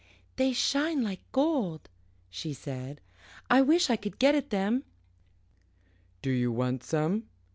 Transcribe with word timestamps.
"They 0.35 0.51
shine 0.51 1.03
like 1.03 1.19
gold," 1.31 1.87
she 2.31 2.53
said. 2.53 3.01
"I 3.51 3.61
wish 3.61 3.87
one 3.87 3.99
could 3.99 4.17
get 4.17 4.33
at 4.33 4.49
them!" 4.49 4.83
"Do 6.23 6.31
you 6.31 6.51
want 6.51 6.83
some?" 6.83 7.27